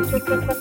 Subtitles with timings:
[0.00, 0.59] Gracias.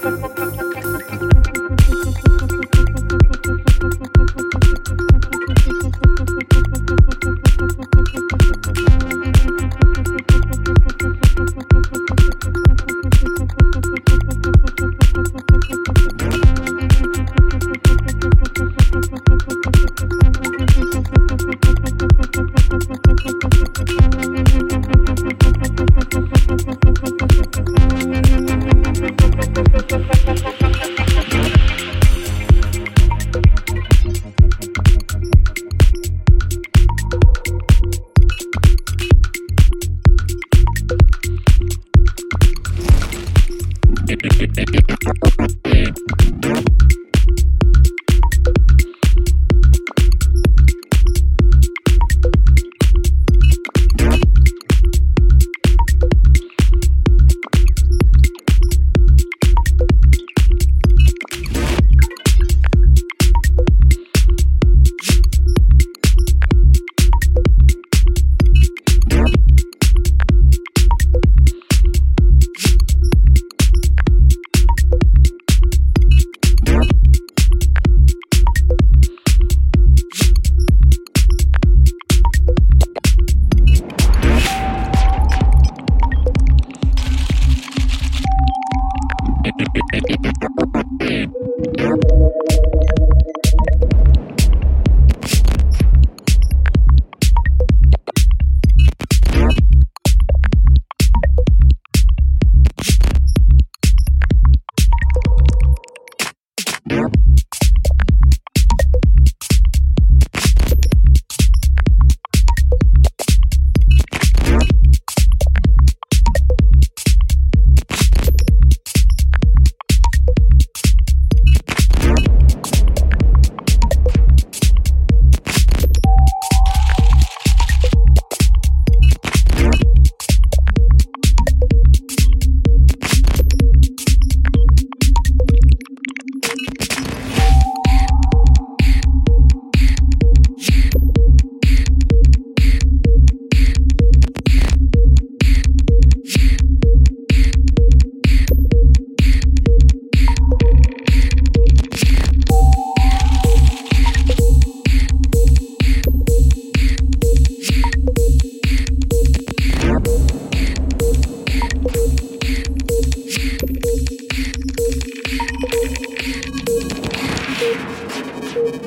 [168.62, 168.84] Thank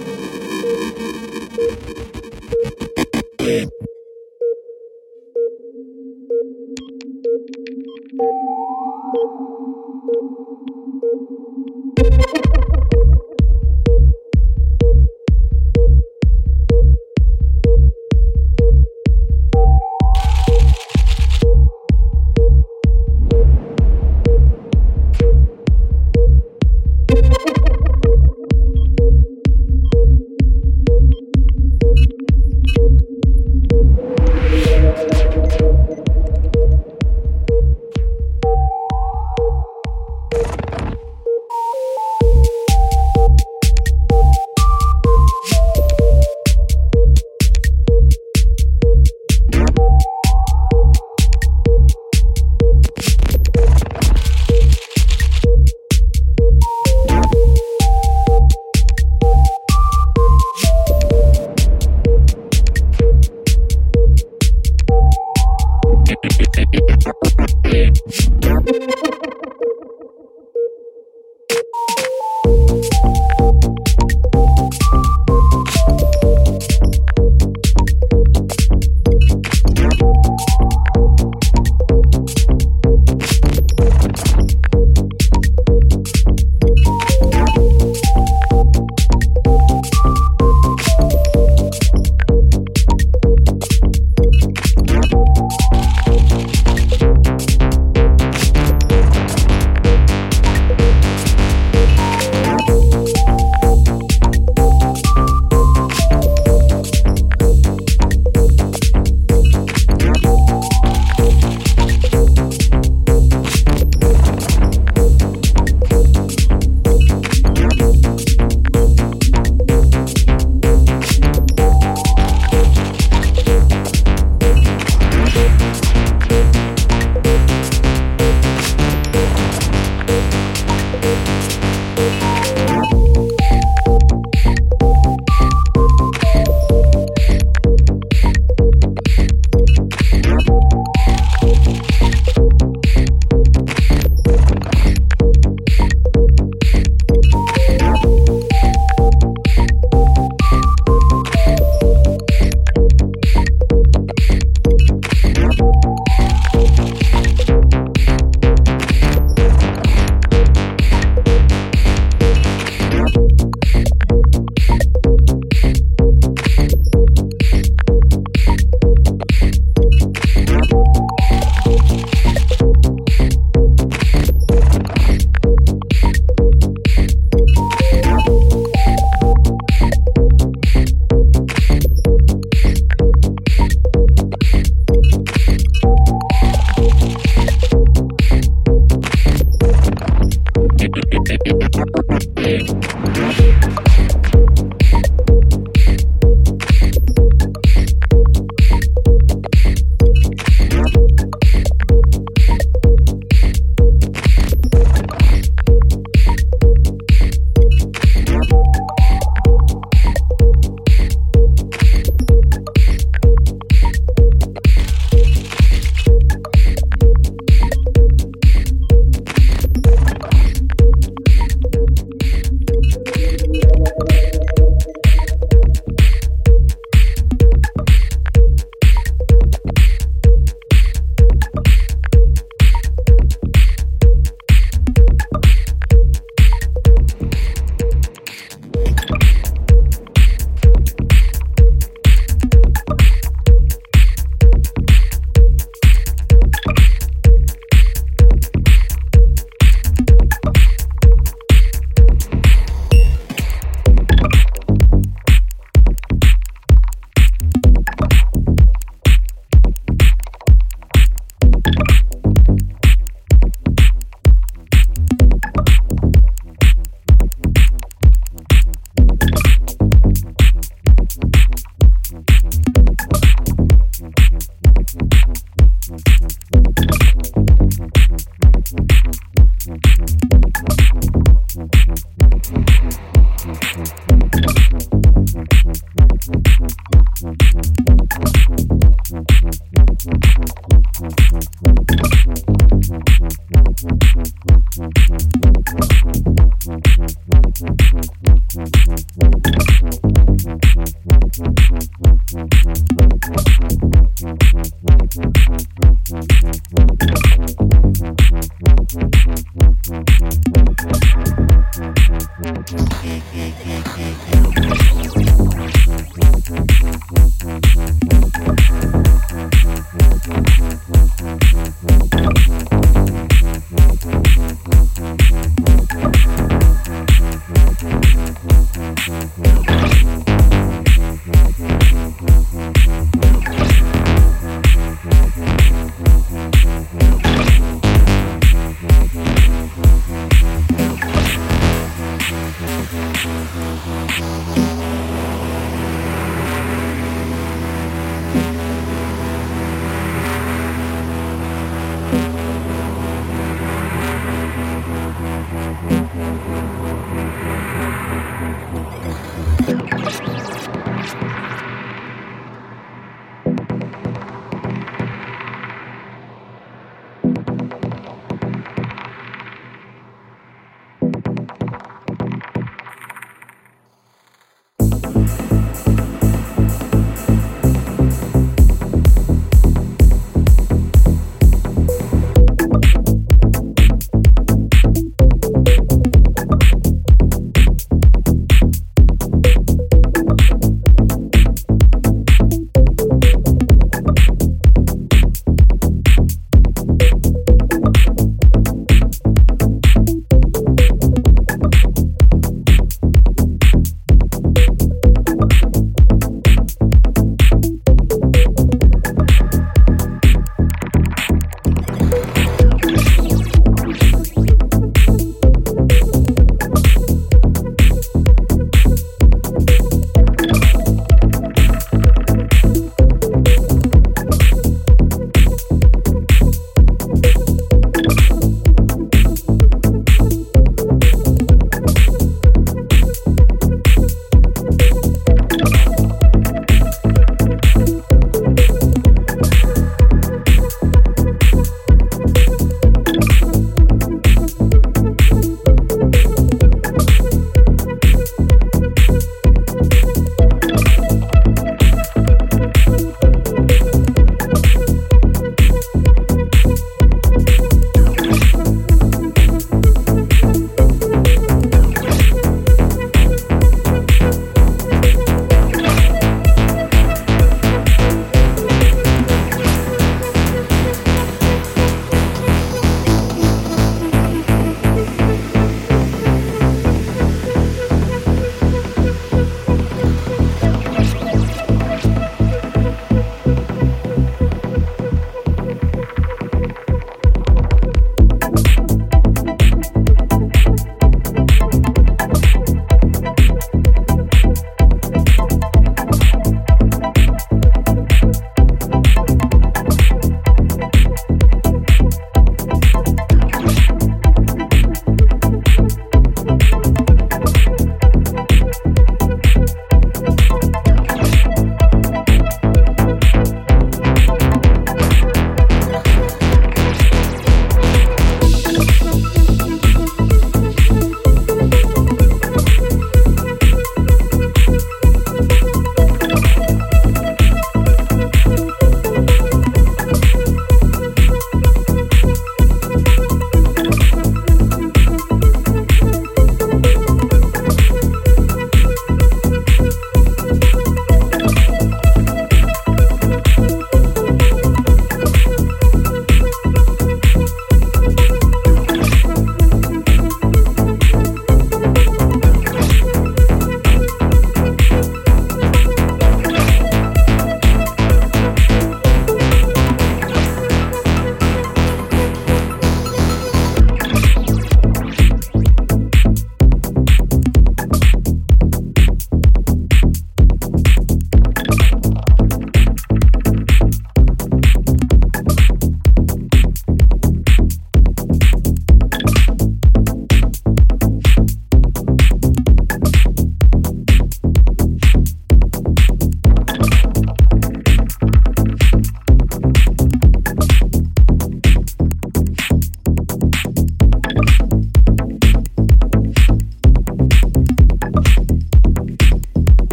[2.26, 2.31] you.